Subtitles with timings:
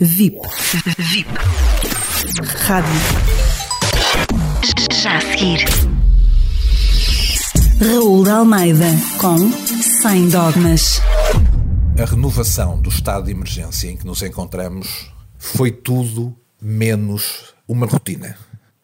[0.00, 0.40] VIP.
[0.98, 1.30] VIP.
[2.66, 2.90] Rádio.
[4.92, 5.64] Já a seguir.
[7.80, 8.86] Raul de Almeida
[9.20, 9.38] com
[10.02, 11.00] Sem Dogmas.
[11.96, 18.36] A renovação do estado de emergência em que nos encontramos foi tudo menos uma rotina.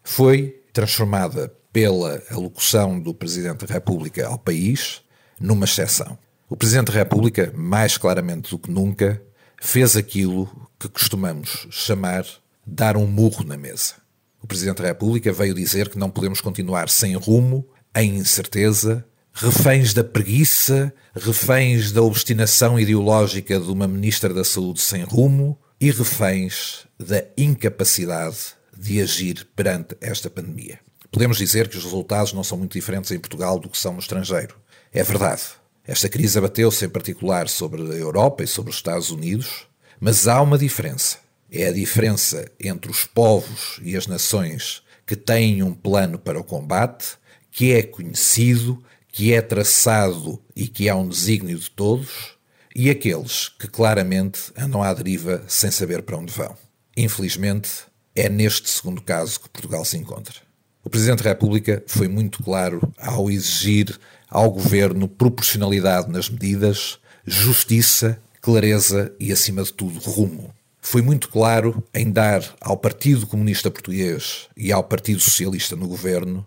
[0.05, 5.03] Foi transformada pela alocução do Presidente da República ao país
[5.41, 6.17] numa exceção.
[6.49, 9.21] O Presidente da República, mais claramente do que nunca,
[9.61, 10.49] fez aquilo
[10.79, 12.25] que costumamos chamar
[12.67, 13.95] dar um murro na mesa.
[14.43, 19.93] O Presidente da República veio dizer que não podemos continuar sem rumo, em incerteza, reféns
[19.93, 26.87] da preguiça, reféns da obstinação ideológica de uma Ministra da Saúde sem rumo e reféns
[26.99, 30.81] da incapacidade de agir perante esta pandemia.
[31.13, 33.99] Podemos dizer que os resultados não são muito diferentes em Portugal do que são no
[33.99, 34.57] estrangeiro.
[34.93, 35.43] É verdade.
[35.91, 39.67] Esta crise abateu-se em particular sobre a Europa e sobre os Estados Unidos,
[39.99, 41.19] mas há uma diferença.
[41.51, 46.45] É a diferença entre os povos e as nações que têm um plano para o
[46.45, 47.17] combate,
[47.51, 52.37] que é conhecido, que é traçado e que há um desígnio de todos,
[52.73, 56.57] e aqueles que claramente andam à deriva sem saber para onde vão.
[56.97, 57.69] Infelizmente,
[58.15, 60.37] é neste segundo caso que Portugal se encontra.
[60.85, 63.99] O Presidente da República foi muito claro ao exigir
[64.31, 70.55] ao governo proporcionalidade nas medidas, justiça clareza e, acima de tudo, rumo.
[70.81, 76.47] Foi muito claro em dar ao Partido Comunista Português e ao Partido Socialista no governo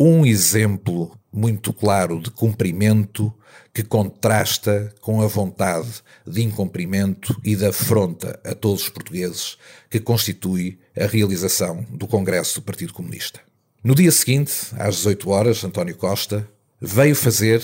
[0.00, 3.32] um exemplo muito claro de cumprimento
[3.72, 9.56] que contrasta com a vontade de incumprimento e de afronta a todos os portugueses
[9.90, 13.40] que constitui a realização do Congresso do Partido Comunista.
[13.82, 16.48] No dia seguinte, às 18 horas, António Costa
[16.80, 17.62] veio fazer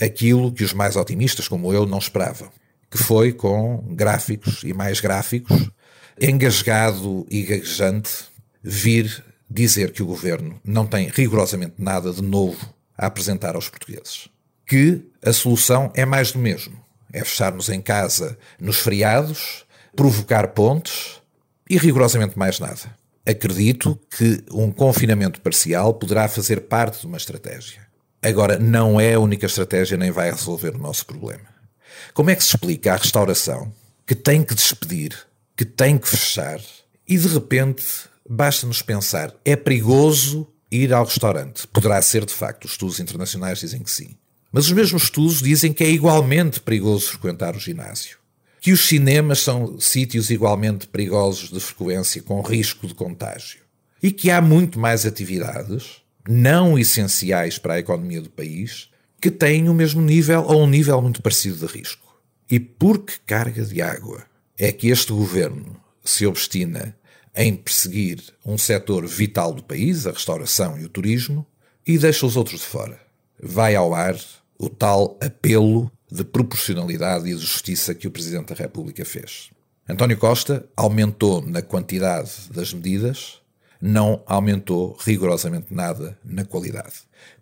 [0.00, 2.50] aquilo que os mais otimistas como eu não esperavam
[2.90, 5.70] que foi com gráficos e mais gráficos,
[6.20, 8.10] engasgado e gaguejante,
[8.62, 14.28] vir dizer que o governo não tem rigorosamente nada de novo a apresentar aos portugueses.
[14.66, 16.78] Que a solução é mais do mesmo.
[17.12, 19.64] É fechar-nos em casa nos feriados,
[19.96, 21.20] provocar pontes
[21.68, 22.98] e rigorosamente mais nada.
[23.26, 27.89] Acredito que um confinamento parcial poderá fazer parte de uma estratégia.
[28.22, 31.48] Agora, não é a única estratégia nem vai resolver o nosso problema.
[32.12, 33.72] Como é que se explica à restauração
[34.06, 35.16] que tem que despedir,
[35.56, 36.60] que tem que fechar
[37.08, 37.84] e de repente
[38.28, 41.66] basta-nos pensar é perigoso ir ao restaurante?
[41.68, 44.16] Poderá ser de facto, os estudos internacionais dizem que sim.
[44.52, 48.18] Mas os mesmos estudos dizem que é igualmente perigoso frequentar o ginásio.
[48.60, 53.60] Que os cinemas são sítios igualmente perigosos de frequência, com risco de contágio.
[54.02, 58.88] E que há muito mais atividades não essenciais para a economia do país
[59.20, 62.20] que têm o mesmo nível ou um nível muito parecido de risco.
[62.50, 64.24] E por que carga de água
[64.58, 66.96] é que este governo se obstina
[67.34, 71.46] em perseguir um setor vital do país, a restauração e o turismo,
[71.86, 73.00] e deixa os outros de fora?
[73.40, 74.18] Vai ao ar
[74.58, 79.50] o tal apelo de proporcionalidade e de justiça que o Presidente da República fez.
[79.88, 83.39] António Costa aumentou na quantidade das medidas,
[83.80, 86.94] não aumentou rigorosamente nada na qualidade.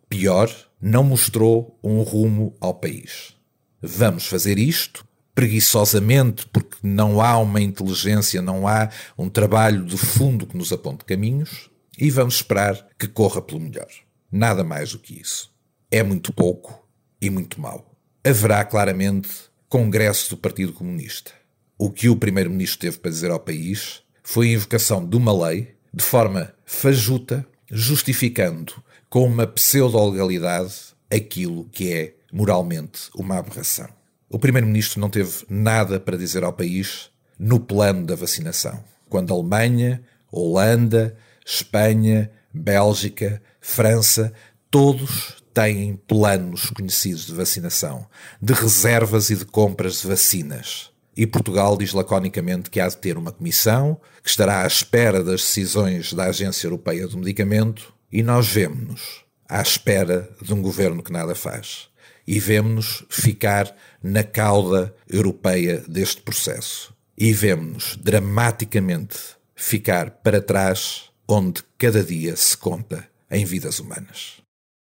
[0.09, 0.51] Pior,
[0.81, 3.35] não mostrou um rumo ao país.
[3.83, 10.47] Vamos fazer isto preguiçosamente porque não há uma inteligência, não há um trabalho de fundo
[10.47, 13.87] que nos aponte caminhos e vamos esperar que corra pelo melhor.
[14.31, 15.53] Nada mais do que isso.
[15.91, 16.87] É muito pouco
[17.21, 17.95] e muito mau.
[18.25, 19.29] Haverá claramente
[19.69, 21.31] Congresso do Partido Comunista.
[21.79, 25.78] O que o Primeiro-Ministro teve para dizer ao país foi a invocação de uma lei
[25.99, 28.73] de forma fajuta, justificando
[29.11, 30.73] com uma pseudo-legalidade
[31.11, 33.89] aquilo que é moralmente uma aberração.
[34.31, 39.37] O Primeiro-Ministro não teve nada para dizer ao país no plano da vacinação, quando a
[39.37, 40.01] Alemanha,
[40.31, 44.33] Holanda, Espanha, Bélgica, França,
[44.71, 48.07] todos têm planos conhecidos de vacinação,
[48.41, 50.93] de reservas e de compras de vacinas.
[51.19, 55.41] E Portugal diz laconicamente que há de ter uma comissão que estará à espera das
[55.41, 61.13] decisões da Agência Europeia do Medicamento e nós vemos-nos à espera de um governo que
[61.13, 61.89] nada faz.
[62.25, 66.95] E vemos-nos ficar na cauda europeia deste processo.
[67.17, 69.19] E vemos-nos dramaticamente
[69.57, 74.41] ficar para trás, onde cada dia se conta em vidas humanas.